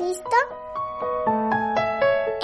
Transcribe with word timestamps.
Cristo? 0.00 0.36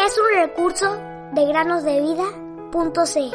Es 0.04 0.18
un 0.18 0.42
recurso 0.42 0.94
de 1.32 1.46
granosdevida.cl. 1.46 3.34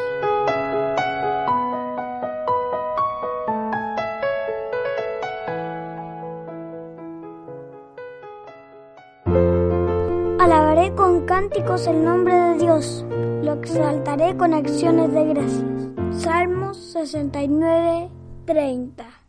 Alabaré 10.39 10.93
con 10.93 11.25
cánticos 11.25 11.87
el 11.87 12.03
nombre 12.03 12.35
de 12.35 12.57
Dios, 12.59 13.03
lo 13.09 13.53
exaltaré 13.53 14.37
con 14.37 14.53
acciones 14.53 15.11
de 15.13 15.25
gracias. 15.25 16.23
Salmos 16.23 16.77
69, 16.77 18.11
30. 18.45 19.20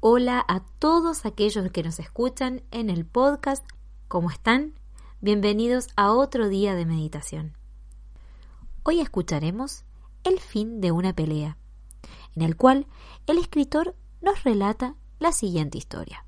Hola 0.00 0.44
a 0.46 0.60
todos 0.78 1.26
aquellos 1.26 1.72
que 1.72 1.82
nos 1.82 1.98
escuchan 1.98 2.62
en 2.70 2.88
el 2.88 3.04
podcast. 3.04 3.66
¿Cómo 4.06 4.30
están? 4.30 4.74
Bienvenidos 5.20 5.88
a 5.96 6.12
otro 6.12 6.48
día 6.48 6.76
de 6.76 6.86
meditación. 6.86 7.56
Hoy 8.84 9.00
escucharemos 9.00 9.82
el 10.22 10.38
fin 10.38 10.80
de 10.80 10.92
una 10.92 11.14
pelea, 11.14 11.56
en 12.36 12.42
el 12.42 12.56
cual 12.56 12.86
el 13.26 13.38
escritor 13.38 13.96
nos 14.20 14.44
relata 14.44 14.94
la 15.18 15.32
siguiente 15.32 15.78
historia. 15.78 16.24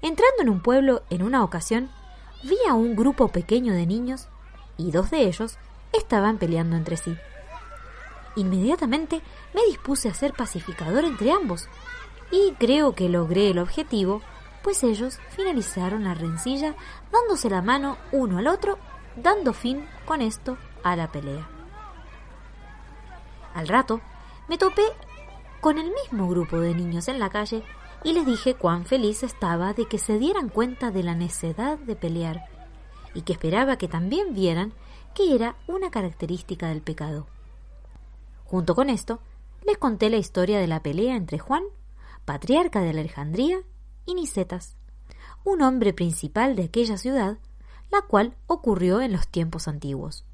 Entrando 0.00 0.40
en 0.40 0.48
un 0.48 0.62
pueblo 0.62 1.02
en 1.10 1.22
una 1.22 1.44
ocasión, 1.44 1.90
vi 2.44 2.56
a 2.66 2.72
un 2.72 2.96
grupo 2.96 3.28
pequeño 3.28 3.74
de 3.74 3.84
niños 3.84 4.28
y 4.78 4.90
dos 4.90 5.10
de 5.10 5.26
ellos 5.28 5.58
estaban 5.92 6.38
peleando 6.38 6.76
entre 6.76 6.96
sí. 6.96 7.14
Inmediatamente 8.36 9.22
me 9.54 9.64
dispuse 9.66 10.08
a 10.08 10.14
ser 10.14 10.34
pacificador 10.34 11.04
entre 11.04 11.32
ambos 11.32 11.68
y 12.30 12.52
creo 12.58 12.94
que 12.94 13.08
logré 13.08 13.50
el 13.50 13.58
objetivo, 13.58 14.20
pues 14.62 14.82
ellos 14.82 15.18
finalizaron 15.30 16.04
la 16.04 16.14
rencilla 16.14 16.74
dándose 17.10 17.48
la 17.48 17.62
mano 17.62 17.96
uno 18.12 18.38
al 18.38 18.46
otro, 18.46 18.78
dando 19.16 19.52
fin 19.52 19.86
con 20.04 20.20
esto 20.20 20.58
a 20.82 20.96
la 20.96 21.10
pelea. 21.10 21.48
Al 23.54 23.68
rato 23.68 24.00
me 24.48 24.58
topé 24.58 24.82
con 25.60 25.78
el 25.78 25.90
mismo 25.90 26.28
grupo 26.28 26.60
de 26.60 26.74
niños 26.74 27.08
en 27.08 27.18
la 27.18 27.30
calle 27.30 27.62
y 28.04 28.12
les 28.12 28.26
dije 28.26 28.54
cuán 28.54 28.84
feliz 28.84 29.22
estaba 29.22 29.72
de 29.72 29.86
que 29.86 29.98
se 29.98 30.18
dieran 30.18 30.50
cuenta 30.50 30.90
de 30.90 31.02
la 31.02 31.14
necedad 31.14 31.78
de 31.78 31.96
pelear 31.96 32.44
y 33.14 33.22
que 33.22 33.32
esperaba 33.32 33.78
que 33.78 33.88
también 33.88 34.34
vieran 34.34 34.74
que 35.14 35.34
era 35.34 35.56
una 35.66 35.90
característica 35.90 36.68
del 36.68 36.82
pecado. 36.82 37.26
Junto 38.46 38.74
con 38.74 38.90
esto, 38.90 39.20
les 39.66 39.78
conté 39.78 40.08
la 40.08 40.16
historia 40.16 40.58
de 40.58 40.68
la 40.68 40.82
pelea 40.82 41.16
entre 41.16 41.38
Juan, 41.38 41.64
patriarca 42.24 42.80
de 42.80 42.90
Alejandría, 42.90 43.58
y 44.06 44.14
Nicetas, 44.14 44.76
un 45.44 45.62
hombre 45.62 45.92
principal 45.92 46.54
de 46.54 46.64
aquella 46.64 46.96
ciudad, 46.96 47.38
la 47.90 48.02
cual 48.02 48.36
ocurrió 48.46 49.00
en 49.00 49.12
los 49.12 49.26
tiempos 49.28 49.68
antiguos. 49.68 50.24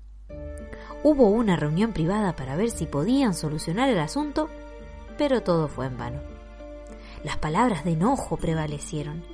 Hubo 1.03 1.29
una 1.29 1.57
reunión 1.57 1.93
privada 1.93 2.37
para 2.37 2.55
ver 2.55 2.71
si 2.71 2.87
podían 2.87 3.35
solucionar 3.35 3.89
el 3.89 3.99
asunto, 3.99 4.49
pero 5.19 5.43
todo 5.43 5.69
fue 5.69 5.87
en 5.87 5.97
vano. 5.97 6.21
Las 7.25 7.39
palabras 7.39 7.85
de 7.85 7.93
enojo 7.93 8.37
prevalecieron 8.37 9.25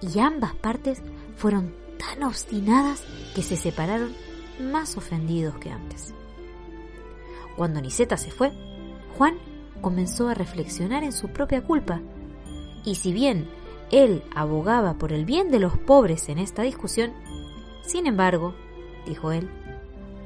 y 0.00 0.18
ambas 0.20 0.54
partes 0.54 1.02
fueron 1.36 1.74
tan 1.98 2.22
obstinadas 2.22 3.02
que 3.34 3.42
se 3.42 3.56
separaron 3.56 4.14
más 4.60 4.96
ofendidos 4.96 5.56
que 5.58 5.70
antes. 5.70 6.14
Cuando 7.60 7.82
Niceta 7.82 8.16
se 8.16 8.30
fue, 8.30 8.52
Juan 9.18 9.34
comenzó 9.82 10.30
a 10.30 10.34
reflexionar 10.34 11.04
en 11.04 11.12
su 11.12 11.28
propia 11.28 11.62
culpa, 11.62 12.00
y 12.86 12.94
si 12.94 13.12
bien 13.12 13.50
él 13.90 14.22
abogaba 14.34 14.94
por 14.94 15.12
el 15.12 15.26
bien 15.26 15.50
de 15.50 15.58
los 15.58 15.76
pobres 15.76 16.30
en 16.30 16.38
esta 16.38 16.62
discusión, 16.62 17.12
sin 17.82 18.06
embargo, 18.06 18.54
dijo 19.04 19.30
él, 19.30 19.50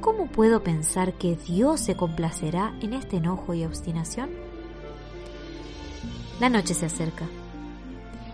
¿cómo 0.00 0.28
puedo 0.28 0.62
pensar 0.62 1.14
que 1.14 1.34
Dios 1.34 1.80
se 1.80 1.96
complacerá 1.96 2.72
en 2.80 2.92
este 2.92 3.16
enojo 3.16 3.52
y 3.52 3.64
obstinación? 3.64 4.30
La 6.38 6.48
noche 6.50 6.74
se 6.74 6.86
acerca. 6.86 7.26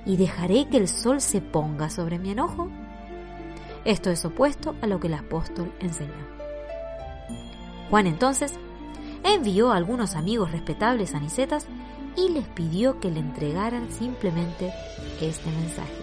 ¿Y 0.04 0.18
dejaré 0.18 0.68
que 0.68 0.76
el 0.76 0.88
sol 0.88 1.22
se 1.22 1.40
ponga 1.40 1.88
sobre 1.88 2.18
mi 2.18 2.32
enojo? 2.32 2.68
Esto 3.86 4.10
es 4.10 4.22
opuesto 4.26 4.74
a 4.82 4.86
lo 4.86 5.00
que 5.00 5.06
el 5.06 5.14
apóstol 5.14 5.72
enseñó. 5.80 6.12
Juan 7.88 8.06
entonces 8.06 8.52
envió 9.24 9.72
a 9.72 9.76
algunos 9.76 10.16
amigos 10.16 10.52
respetables 10.52 11.14
a 11.14 11.20
Nicetas 11.20 11.66
y 12.16 12.28
les 12.30 12.46
pidió 12.48 13.00
que 13.00 13.10
le 13.10 13.20
entregaran 13.20 13.90
simplemente 13.90 14.72
este 15.20 15.50
mensaje. 15.50 16.02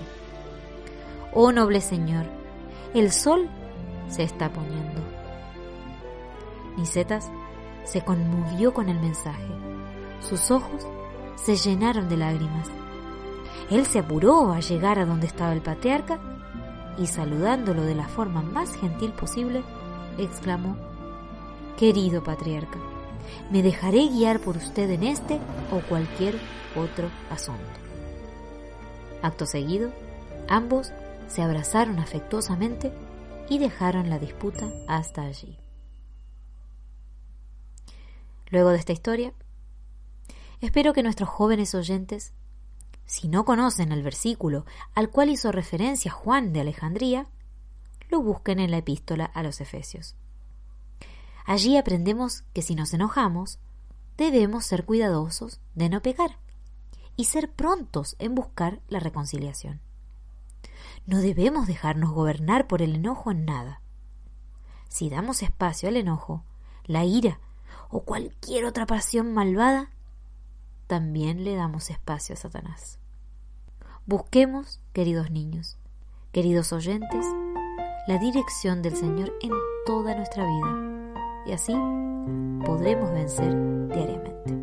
Oh 1.33 1.51
noble 1.51 1.81
Señor, 1.81 2.25
el 2.93 3.11
sol 3.11 3.49
se 4.07 4.23
está 4.23 4.51
poniendo. 4.51 5.01
Nicetas 6.77 7.29
se 7.83 8.01
conmovió 8.01 8.73
con 8.73 8.89
el 8.89 8.99
mensaje. 8.99 9.47
Sus 10.19 10.51
ojos 10.51 10.85
se 11.35 11.55
llenaron 11.55 12.09
de 12.09 12.17
lágrimas. 12.17 12.67
Él 13.69 13.85
se 13.85 13.99
apuró 13.99 14.51
a 14.51 14.59
llegar 14.59 14.99
a 14.99 15.05
donde 15.05 15.27
estaba 15.27 15.53
el 15.53 15.61
patriarca 15.61 16.19
y 16.97 17.07
saludándolo 17.07 17.83
de 17.83 17.95
la 17.95 18.07
forma 18.07 18.41
más 18.41 18.75
gentil 18.75 19.11
posible, 19.11 19.63
exclamó, 20.17 20.75
Querido 21.77 22.23
patriarca, 22.23 22.79
me 23.51 23.63
dejaré 23.63 24.07
guiar 24.07 24.39
por 24.39 24.57
usted 24.57 24.89
en 24.89 25.03
este 25.03 25.39
o 25.71 25.79
cualquier 25.87 26.39
otro 26.75 27.09
asunto. 27.29 27.61
Acto 29.21 29.45
seguido, 29.45 29.91
ambos 30.47 30.91
se 31.27 31.41
abrazaron 31.41 31.99
afectuosamente 31.99 32.91
y 33.49 33.59
dejaron 33.59 34.09
la 34.09 34.19
disputa 34.19 34.67
hasta 34.87 35.23
allí. 35.23 35.57
Luego 38.49 38.69
de 38.69 38.77
esta 38.77 38.93
historia, 38.93 39.33
espero 40.61 40.93
que 40.93 41.03
nuestros 41.03 41.29
jóvenes 41.29 41.75
oyentes 41.75 42.33
si 43.07 43.29
no 43.29 43.45
conocen 43.45 43.93
el 43.93 44.03
versículo 44.03 44.65
al 44.93 45.09
cual 45.09 45.29
hizo 45.29 45.51
referencia 45.53 46.11
Juan 46.11 46.51
de 46.51 46.59
Alejandría, 46.59 47.25
lo 48.09 48.21
busquen 48.21 48.59
en 48.59 48.69
la 48.69 48.77
epístola 48.77 49.25
a 49.25 49.43
los 49.43 49.61
Efesios. 49.61 50.15
Allí 51.47 51.77
aprendemos 51.77 52.43
que 52.53 52.61
si 52.61 52.75
nos 52.75 52.93
enojamos, 52.93 53.57
debemos 54.17 54.65
ser 54.65 54.83
cuidadosos 54.83 55.61
de 55.75 55.87
no 55.87 56.01
pecar 56.01 56.37
y 57.15 57.23
ser 57.23 57.49
prontos 57.49 58.17
en 58.19 58.35
buscar 58.35 58.81
la 58.89 58.99
reconciliación. 58.99 59.79
No 61.05 61.19
debemos 61.19 61.65
dejarnos 61.65 62.11
gobernar 62.11 62.67
por 62.67 62.81
el 62.81 62.95
enojo 62.95 63.31
en 63.31 63.45
nada. 63.45 63.79
Si 64.89 65.09
damos 65.09 65.41
espacio 65.41 65.87
al 65.87 65.95
enojo, 65.95 66.43
la 66.83 67.05
ira 67.05 67.39
o 67.89 68.01
cualquier 68.03 68.65
otra 68.65 68.85
pasión 68.85 69.33
malvada, 69.33 69.89
también 70.85 71.45
le 71.45 71.55
damos 71.55 71.89
espacio 71.89 72.33
a 72.33 72.37
Satanás. 72.37 72.99
Busquemos, 74.05 74.81
queridos 74.91 75.31
niños, 75.31 75.77
queridos 76.33 76.73
oyentes, 76.73 77.25
la 78.05 78.17
dirección 78.19 78.81
del 78.81 78.97
Señor 78.97 79.33
en 79.41 79.51
toda 79.85 80.13
nuestra 80.13 80.45
vida 80.45 80.96
y 81.47 81.53
así 81.53 81.73
podremos 82.65 83.11
vencer 83.11 83.55
diariamente. 83.87 84.53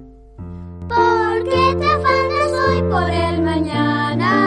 Porque 0.87 1.77
te 1.79 1.87
afanas 1.87 2.53
hoy 2.69 2.83
por 2.83 3.11
el 3.11 3.43
mañana. 3.43 4.44